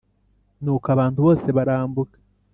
[0.63, 2.17] Nuko abantu bose barambuka